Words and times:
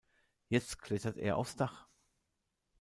Jetzt 0.47 0.81
klettert 0.81 1.17
er 1.17 1.37
aufs 1.37 1.55
Dach. 1.55 1.87